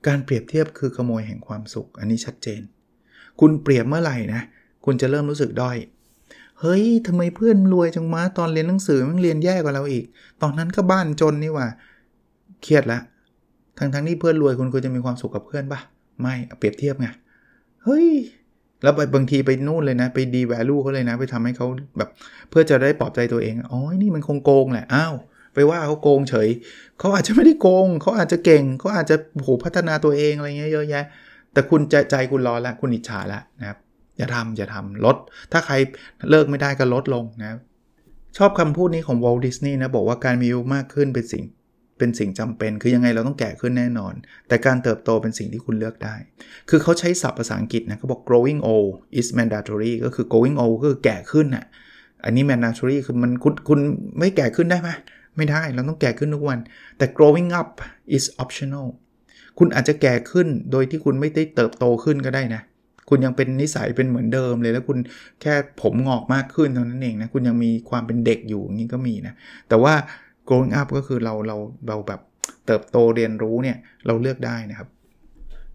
[0.08, 2.62] การเปรียบเทียบคือขโมยแห่งความสุข อันนี้ชัดเจน
[3.40, 4.42] คุณเปรียบเมื่อไหร่นะ
[4.86, 5.78] คุณจะเริ่มรู้สึกด้อย
[6.60, 10.06] เฮ้ยทำไมเพื่อนรวยจังมาตอนเรียนหนังสือมันเรียนแย่กว่าเราอีก
[10.42, 11.68] ตอนนั้นก็บ้านจนนี่ว่า
[12.62, 13.00] เครียดละ
[13.78, 15.80] ทั้งทั้งที่เพื่อนรวยคุณควรจะมีความสุขกับเพื่อนปะ
[16.22, 17.08] ไม่เปรียบเทียบไง
[17.84, 18.08] เฮ้ย
[18.84, 21.68] แล้วบางทีไปนู่นเลยนะ ไปดีแวลูเขาเลยนะ ไปทำให้เขา
[21.98, 22.10] แบบ
[22.50, 25.16] เพื่อจะได้ปลอบใจตัวเองอ๋อนี่มันคงโกงแหละอ้าว
[25.54, 26.50] ไปว่าเขาโกงเฉย
[27.00, 31.06] เขาอาจจะไม่ได้โกง เขาอาจจะเก่ง เขาอาจจะโหพัฒนาตัวเองอะไรเงี้ยเยอะแยะ
[31.54, 33.78] แต่คุณใจใจคุณร้อนละคุณอิจฉาละนะครับ
[34.18, 35.18] อย่าทำอย่าทำลด
[35.52, 35.76] ถ้าใคร
[36.30, 37.50] เลิกไม่ได้ก็ลดลงนะ
[38.38, 41.44] ชอบคำพูดนี้ของวอลดิสนีย์นะ บอกว่าการมีอายุมากขึ้นเป็นสิ่ง
[42.02, 44.14] เป็นสิ่งจำเป็น คือยังไงเราต้องแก่ขึ้นแน่นอน
[44.48, 46.16] แต่การเติบโตเป็นสิ่งที่คุณเลือกได้
[46.70, 51.66] คือเขาใช้ศัพท์ภาษาอังกฤษนะเขาบอก growing old is mandatory ก็คือ growing old ก็คือแก่ขึ้นอะ
[52.26, 53.80] อันนี้ mandatory คือมันคุณคุณ
[54.20, 54.90] ไม่แก่ขึ้นได้ไหม
[55.38, 56.60] ไม่ได้เราต้องแก่ขึ้นทุกวัน
[56.98, 57.72] แต่ growing up
[58.16, 58.88] is optional
[59.60, 62.62] คุณอาจจะแก่ขึ้นโดยที่คุณไม่ได้เติบโตขึ้นก็ได้นะ
[63.10, 64.98] คุณยังเป็นนิสัยเป็นเหมือนเดิมเลยแล้วคุณ
[65.42, 69.34] แค่ผมงอกมากขึ้นเท่านั้นเองนะคุณยังมีความเป็นเด็กอยู่อย่างนี้ก็มีนะ
[69.70, 69.94] แต่ว่า
[70.48, 72.22] growing up ก็คือเราเราเราแบบ
[72.66, 74.90] เติบโตเรียนรู้เนี่ยเราเลือกได้นะครับ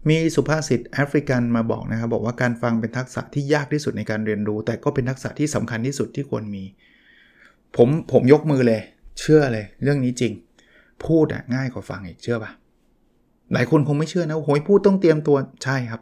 [0.09, 6.63] มีสุภาษิตแอฟริกันมาบอกนะครับบอกว่าการฟังเป็นทักษะที่ยากที่สุดในการเรียนรู้ แต่ก็เป็นทักษะที่สำคัญที่สุดที่ควรมี
[7.77, 8.81] ผมผมยกมือเลย
[9.19, 10.33] เชื่อเลย เรื่องนี้จริง
[11.05, 12.51] พูดอะง่ายกว่าฟังอีกเชื่อปะ
[13.53, 16.01] หลายคนคงไม่เชื่อนะโหยพูดต้องเตรียมตัวใช่ครับ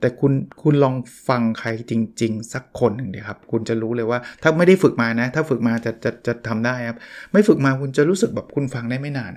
[0.00, 0.32] แต่คุณ
[0.62, 0.94] คุณลอง
[1.28, 6.98] ฟังใครจริง ๆ สักคนหนึ่งเดียครับ คุณจะรู้เลยว่า ถ้าไม่ได้ฝึกมานะ ถ้าฝึกมาจะจะจะทำได้ครับ
[7.32, 9.32] ไม่ฝึกมาคุณจะรู้สึกแบบคุณฟังได้ไม่นาน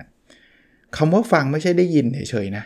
[0.96, 2.64] คำว่าฟังไม่ใช่ได้ยินเฉยๆนะ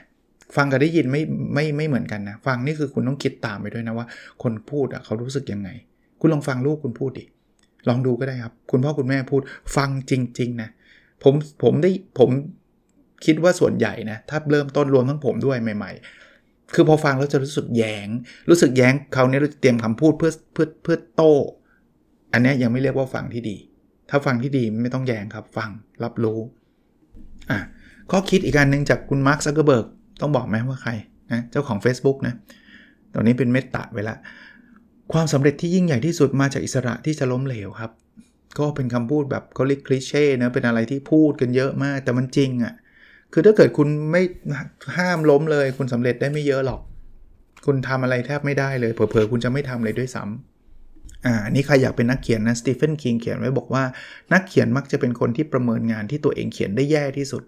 [0.56, 1.22] ฟังกับได้ยินไม่
[1.54, 4.06] ไม่ไม่เหมือนกันนะ ฟังนี่คือคุณต้องคิดตามไปด้วยนะว่า
[4.42, 5.68] คนพูดอะเขารู้สึกยังไง
[6.20, 7.24] คุณลองฟังลูกคุณพูดดิ
[7.88, 9.42] ลองดูก็ได้ครับ คุณพ่อคุณแม่พูด
[9.76, 10.68] ฟังจริง ๆ นะ
[11.22, 12.30] ผมผมได้ผม
[13.24, 16.23] คิดว่าส่วนใหญ่นะ ถ้าเริ่มต้นรวมทั้งผมด้วยใหม่ๆ
[16.74, 18.08] คือพอฟังแล้วจะรู้สึกแยง
[18.50, 21.34] รู้สึกแยงคราวนี้เราจะเตรียมคำพูดเพื่อเพื่อเพื่อโต้
[22.32, 23.56] อันนี้ยังไม่เรียกว่าฟังที่ดี
[24.10, 25.70] ถ้าฟังที่ดีไม่ต้องแยงครับฟัง
[26.04, 26.38] รับรู้
[27.50, 27.58] อะ
[28.10, 29.86] ข้อคิดอีกการหนึ่งจากคุณมาร์คซักเกอร์เบิร์ก
[30.20, 30.92] ต้องบอกไหมว่าใคร
[31.32, 32.34] นะเจ้าของ Facebook นะ
[33.14, 34.16] ตอนนี้เป็น Meta ไปละ
[35.12, 37.92] ความสำเร็จที่ยิ่งใหญ่ที่สุดมาจากอิสระที่จะล้มเหลวครับ
[38.58, 42.74] ก็เป็นคำพูดแบบเขาเรียกคลิเช่นะเป็นอะไรที่พูดกันเยอะมากแต่มันจริงอะ่ะ
[43.36, 44.22] คือถ้าเกิดคุณไม่
[44.96, 46.80] ห้ามล้มเลย คุณสำเร็จได้ไม่เยอะหรอก
[47.66, 53.84] คุณทำอะไรแทบไม่ได้เลย เผลอๆคุณจะไม่ทำเลยด้วยซ้ำอ่านี่ใครอยากเป็นนักเขียนนะสตีเฟนคิงเขียนไว้บอกว่า
[54.32, 57.42] นักเขียนมักจะเป็นคนที่ประเมินงานที่ตัวเองเขียนได้แย่ที่สุด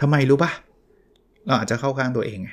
[0.00, 0.50] ทำไมรู้ปะ
[1.46, 2.50] เราอาจจะเข้าข้างตัวเองไง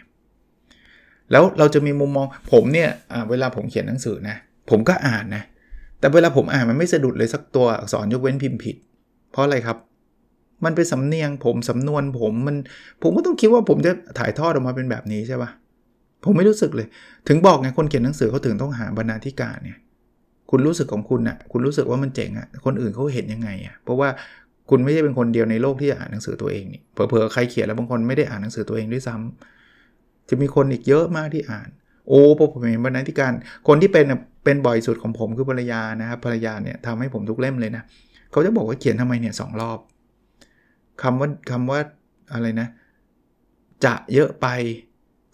[1.31, 2.89] แล้วเราจะมีมุมมองผมเนี่ย
[3.29, 4.35] เวลาผมเขียนหนังสือนะ
[4.69, 5.43] ผมก็อ่านนะ
[5.99, 8.75] แต่เวลาผมอ่านมันไม่สะดุดเลยสักตัวอักษรยกเว้นพิมพ์ผิด
[9.31, 9.77] เพราะอะไรครับ
[10.65, 12.55] มันเป็นสำเนียงผมสำนวนผมมัน
[13.03, 15.49] ผมก็ต้องคิดว่าผมจะถ่ายทอดออกมาเป็นแบบนี้ใช่ปะ
[16.23, 16.87] ผมไม่รู้สึกเลย
[17.27, 19.77] ถึงบอกไงคนเขียนหนังสือเขาถึงต้องหาบรรณาธิการเนี่ย
[20.51, 24.09] คุณรู้สึกของคุณนะ่ะคุณรู้สึกว่ามันเจ๋งอะ่ะคนอื่นเขาเห็นยังไงอะ่ะเพราะว่า
[24.69, 31.69] คุณไม่ใช่เป็นคนเดียวในโลกที่อ่านหนังสือตัวเองนี่เผลอๆใครเขียนแล้วบางคนไม่ได้อ่านหนังสือตัวเองด้วยซ้ำจะมีคนอีกเยอะมากที่อ่าน
[32.07, 33.31] โอ้พอผมเห็นบรรณาธิการ
[33.67, 34.05] คนที่เป็น
[34.43, 37.83] เป็นบ่อยสุดของผมคือภรรยานะครับภรรยาเนี่ยทำให้ผมทุกเล่มเลยนะ
[38.31, 39.77] เขาจะบอกว่าเขียนทำไมเนี่ยสองรอบ
[41.03, 41.79] คำว่าคำว่า
[42.33, 42.67] อะไรนะ
[43.85, 44.47] จะเยอะไป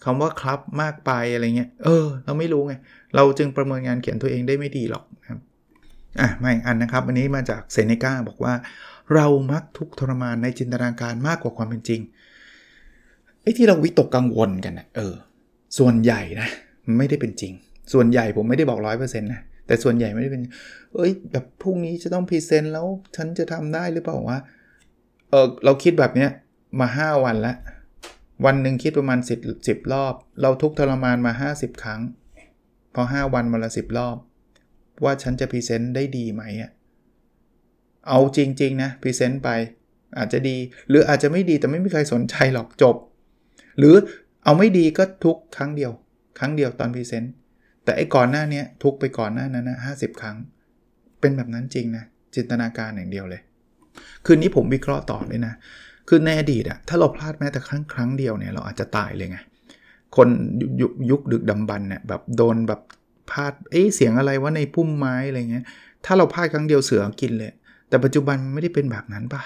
[0.04, 2.74] คำว่าครับมากไปอะไรเงี้ย เออ เราไม่รู้ไง
[3.14, 5.38] เราจึงประเมินงานเขียนตัวเองได้ไม่ดีหรอกครับ
[6.20, 8.54] อะมาอีกอันนะครับ อันนี้มาจากเซเนกาบอกว่า
[9.14, 12.00] เรามักทุกทรมานในจินตนาการมากกว่าความเป็นจริง
[13.42, 15.14] ไอ้ที่เราวิตกกังวลกันนะเออ
[15.78, 16.48] ส่วนใหญ่นะ
[16.98, 17.52] ไม่ได้เป็นจริง
[17.92, 20.42] ส่วนใหญ่ผมไม่ได้บอกร้อยเปอร์เซ็นต์นะแต่ส่วนใหญ่ไม่ได้เป็น
[20.94, 24.38] เอ้ยแบบพรุ่งนี้จะต้องพรีเซนต์แล้วฉันจะทำได้หรือเปล่าว่า
[25.30, 26.30] เออเราคิดแบบเนี้ย
[26.80, 27.56] มา 5 วันแล้ว
[28.44, 32.00] วันหนึ่งคิดประมาณ 10 10 รอบ เราทุกทรมานมา 50 ครั้ง
[32.94, 34.16] พอ 5 วันวันละ 10 รอบ
[35.04, 36.70] ว่าฉันจะ present ได้ดีไหมอะ
[38.08, 39.48] เอาจริง ๆ นะ present ไป
[40.18, 40.56] อาจจะดี
[40.88, 42.96] หรืออาจจะไม่ดีแต่ไม่มีใครสนใจหรอกจบ
[43.78, 43.94] หรือ
[44.44, 45.92] เอาไม่ดีก็ทุกข์ครั้งเดียว
[46.38, 47.32] ครั้งเดียวตอน present
[47.84, 50.36] แต่ไอ้ก่อนหน้านี้ทุกข์ไปก่อนหน้านั้นนะห้าสิบครั้ง
[51.20, 53.42] เป็นแบบนั้นจริงนะจินตนาการอย่างเดียวเลย
[54.26, 55.54] คืนนี้ผมวิเคราะห์ต่อเลยนะ
[56.08, 59.38] คือในอดีตอะถ้าเราพลาดแม้แต่ครั้งครั้งเดียวเนี่ยเราอาจจะตายเลยไง
[60.16, 60.28] คน
[61.10, 62.80] ยุคดึกดำบรรพ์เนี่ยแบบโดนแบบ
[63.30, 65.64] พลาด เอ๊ะเสียงอะไรว่าในพุ่มไม้อะไรเงี้ย
[66.04, 67.52] ถ้าเราพลาดครั้งเดียวเสือกินเลย
[67.88, 69.42] แต่ปัจจุบันมันไม่ได้เป็นแบบนั้นปะ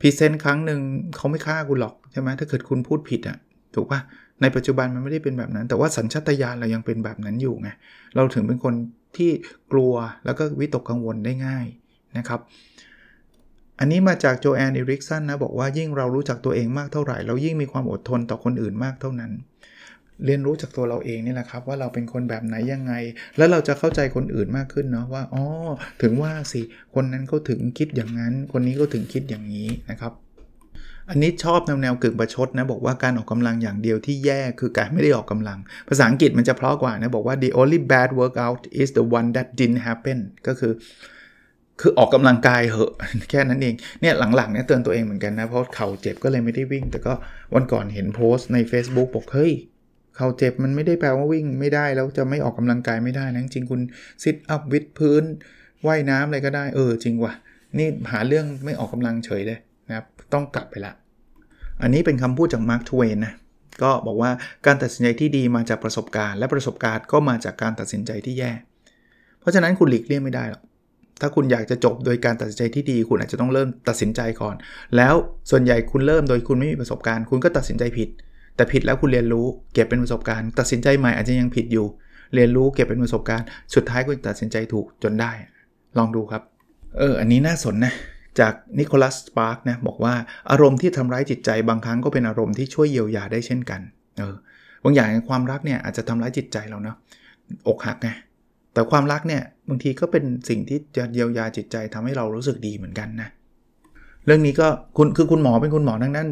[0.00, 0.80] present ครั้งหนึ่ง
[1.16, 3.36] เขาไม่ฆ่าคุณหรอกใช่ไหมถ้าเกิดคุณพูดผิดอะ
[3.74, 4.00] ถูกปะ
[4.40, 7.68] ในปัจจุบันมันไม่ได้เป็นแบบนั้น แต่ว่าสัญชาตญาณเรายังเป็นแบบนั้นอยู่ไง
[8.16, 8.74] เราถึงเป็นคน
[9.16, 9.30] ที่
[9.72, 11.66] กลัวแล้วก็วิตกกังวลได้ง่าย
[12.18, 12.40] นะครับ
[13.78, 19.32] อันนี้มาจากโจแอนอิริกสันนะบอกว่ายิ่งเรารู้จักตัวเองมากเท่าไหร่ เรายิ่งมีความอดทนต่อคนอื่นมากเท่านั้น
[20.24, 22.92] เรียนรู้จากตัวเราเองนี่แหละครับ ว่าเราเป็นคนแบบไหนยังไง
[23.36, 25.44] แล้วเราจะเข้าใจคนอื่นมากขึ้นเนาะว่าอ๋อ
[26.02, 26.60] ถึงว่าสิ
[26.94, 30.12] คนนั้นเขาถึงคิดอย่างนั้น คนนี้ก็ถึงคิดอย่างนี้นะครับ
[31.10, 35.58] อันนี้ชอบแนวแนวกึ่งประชดนะบอกว่าการออกกำลังอย่างเดียวที่แย่คือการไม่ได้ออกกำลัง
[35.88, 40.72] ภาษาอังกฤษมันจะเพราะกว่านะบอกว่า the only bad workout is the one that didn't happen ก็คือ
[41.80, 42.92] คือออกกำลังกายเหอะ
[43.30, 47.12] แค่นั้นเองเนี่ยหลังๆเนี่ยเตือนตัวเองเหมือนกันนะ เพราะเข่าเจ็บก็เลยไม่ได้วิ่ง แต่ก็
[47.54, 49.52] วันก่อนเห็นโพสต์ใน Facebook บอกเฮ้ย
[50.16, 53.80] เข่าเจ็บมันไม่ได้แปลว่าวิ่งไม่ได้แล้วจะไม่ออกกำลังกายไม่ได้นะจริงคุณ
[54.22, 55.22] sit up วิดพื้น
[55.86, 57.32] ว่ายน้ำอะไรก็ได้เออจริงว่ะ
[57.78, 59.58] นี่หาเรื่องไม่ออกกำลังเฉยเลย
[59.88, 60.92] นะครับต้องกลับไปละ
[61.82, 63.34] อันนี้เป็นคำพูดจากมาร์คทเวนนะ
[63.82, 64.30] ก็บอกว่า
[64.66, 68.52] การตัดสินใจที่ดีมาจากประสบการณ์ และประสบการณ์ก็มาจากการตัดสินใจที่แย่
[69.40, 70.62] เพราะฉะนั้นคุณหลีกเลี่ยงไม่ได้หรอก
[71.22, 74.54] ถ้าคุณอยากจะจบโดยการตัดสินใจที่ดี คุณอาจจะต้องเริ่มตัดสินใจก่อน
[74.96, 75.14] แล้ว
[75.50, 78.08] ส่วนใหญ่คุณเริ่มโดยคุณไม่มีประสบการณ์ คุณก็ตัดสินใจผิด
[78.56, 81.86] แต่ผิดแล้วคุณเรียนรู้ เก็บเป็นประสบการณ์ ตัดสินใจใหม่อาจจะยังผิดอยู่
[82.34, 85.32] เรียนรู้เก็บเป็นประสบการณ์ สุดท้ายคุณตัดสินใจถูกจนได้
[85.98, 86.42] ลองดูครับ
[86.98, 87.94] เออ อันนี้น่าสนนะ
[88.40, 90.14] จากนิโคลัสสปาร์กนะบอกว่า
[90.50, 93.80] อารมณ์ที่ทำร้ายจิตใจบางครั้งก็เป็นอารมณ์ที่ช่วยเยียวยาได้เช่นกัน
[94.18, 94.34] เออ
[94.84, 96.96] บางอย่างความรักเนี่ยอาจจะทำร้ายจิตใจเราเนาะ
[97.68, 98.08] อกหักไง
[98.72, 103.28] แต่ความรักเนี่ยบางทีก็เป็นสิ่งที่จะเยียวยาจิตใจทำให้เรารู้สึกดีเหมือนกันนะ
[104.26, 106.28] เรื่องนี้ก็คุณคือคุณหมอเป็นคุณหมอทั้งนั้น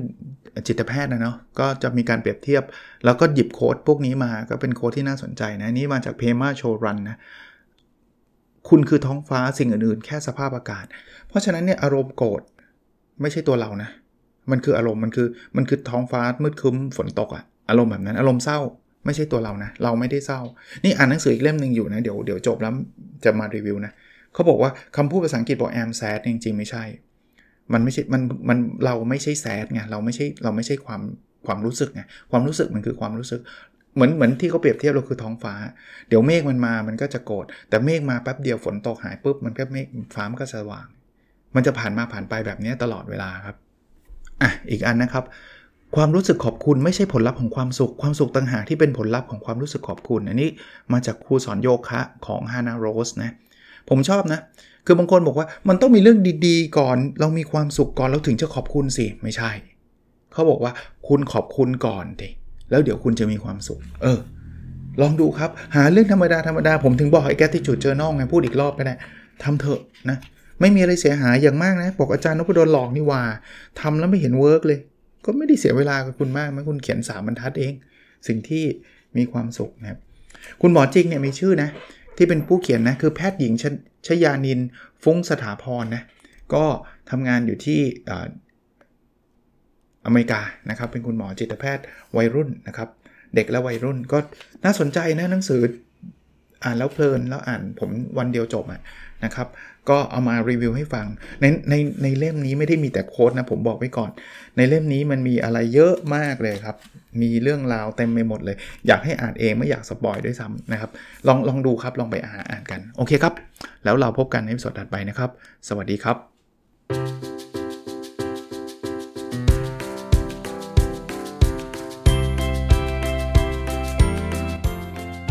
[0.66, 2.62] จิตแพทย์นะเนาะก็จะมีการเปรียบเทียบ
[3.04, 7.16] แล้วก็หยิบโค้ดพวกนี้มาก็เป็นโค้ดที่น่าสนใจนะนี่มาจากเพมาโชรันนะ
[8.68, 10.86] คุณคือท้องฟ้าสิ่งอื่นๆ แค่สภาพอากาศ
[11.28, 12.42] เพราะฉะนั้นเนี่ยอารมณ์โกรธ
[13.20, 13.90] ไม่ใช่ตัวเรานะ
[14.50, 18.58] มันคืออารมณ์มันคือมันคือท้องฟ้ามืดคึ้มฝนตกอะอารมณ์แบบนั้นอารมณ์เศร้า
[19.04, 20.40] ไม่ใช่ตัวเรานะ เราไม่ได้เศร้า
[20.84, 22.72] นี่อ่านหนังสืออีกเล่มหนึ่งอยู่นะ เดี๋ยวเดี๋ยวจบแล้ว
[23.24, 23.92] จะมารีวิวนะ
[24.34, 26.84] เขาบอกว่าคำพูดภาษาอังกฤษบอก am sad จริงๆไม่ใช่
[27.72, 31.00] มันไม่ใช่ มัน มัน เราไม่ใช่ sad ไง เราไม่ใช่ เราไม่ใช่ความ
[31.46, 33.40] ความรู้สึกไง ความรู้สึกมันคือความรู้สึก
[33.94, 35.54] เหมือนเหมือนที่เขาเปรียบเทียบเราคือท้องฟ้า
[36.08, 40.86] เดี๋ยวเมฆมันมา มันก็จะโกรธ แต่เมฆมาแป๊บเดียวฝนตกหายปุ๊บ มันก็เมฆฟ้ามันก็สว่าง
[41.54, 43.56] มันจะผ่านมาผ่านไปแบบนี้ตลอดเวลาครับ
[44.42, 45.24] อะ อีกอันนะครับ
[45.96, 50.48] ความรู้สึกขอบคุณไม่ใช่ผลลัพธ์ของความสุข ความสุขต่างหากที่เป็นผลลัพธ์ของความรู้สึกขอบคุณ อันนี้
[50.92, 53.30] มาจากครูสอนโยคะของฮานาโรสนะ
[53.88, 54.40] ผมชอบนะ
[54.86, 59.50] คือบางคนบอกว่ามันต้องมีเรื่องดีๆ ก่อน เรามีความสุขก่อนเราถึงจะขอบคุณสิ ไม่ใช่
[60.32, 60.72] เขาบอกว่า
[61.08, 62.28] คุณขอบคุณก่อนดิ
[62.70, 64.18] แล้วเดี๋ยวคุณจะมีความสุข เออ
[65.00, 68.94] ลองดูครับ หาเรื่องธรรมดาธรรมดาผมถึงบอกไอ้ gratitude journal ไงพูดอีกรอบก็ได้
[69.42, 70.18] ทำเถอะนะ
[70.60, 73.22] ไม่มีอะไรเสียหายอย่างมากนะ บอกอาจารย์นพดลหลอกนี่ว่า
[73.80, 74.78] ทำแล้วไม่เห็น work เลย
[75.24, 77.72] ก็ไม่ได้เสียเวลากับคุณมากมั้งคุณเขียนสามบรรทัดเอง
[78.28, 78.64] สิ่งที่
[79.16, 79.98] มีความสุขนะครับ
[80.60, 81.68] คุณหมอจริงเนี่ยมีชื่อนะ
[82.16, 83.64] ที่เป็นผู้เขียนนะ คือแพทย์หญิงช
[84.06, 84.60] ชยานิน
[85.02, 86.02] ฟุ้งสถาพรนะ
[86.54, 86.64] ก็
[87.10, 87.80] ทำงานอยู่ที่
[90.06, 91.84] อเมริกานะครับ เป็นคุณหมอจิตแพทย์
[92.16, 92.88] วัยรุ่นนะครับ
[93.34, 94.18] เด็กและวัยรุ่นก็
[94.64, 95.60] น่าสนใจนะหนังสือ
[96.64, 98.80] อ่านแล้วเพลินแล้วอ่านผมวันเดียวจบอะ
[99.24, 99.48] นะครับ
[99.88, 101.06] ก็เอามารีวิวให้ฟัง
[101.40, 104.10] ในในในเล่มนี้ไม่ได้มีแต่โค้ดนะผมบอกไว้ก่อน
[104.56, 106.76] ในเล่มนี้มันมีอะไรเยอะมากเลยครับ
[107.22, 110.90] มีเรื่องราวเต็มไปหมดเลย อยากให้อ่านเองไม่อยากสปอยด้วยซ้ำนะครับ
[111.26, 113.34] ลองลองดูครับลองไปอ่านอ่านกัน โอเคครับ
[113.84, 115.30] แล้วเราพบกันในสดถัดไปนะครับ
[115.68, 116.16] สวัสดีครับ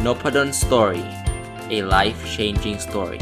[0.06, 1.06] n o p a d o n Story
[1.78, 3.22] a life changing story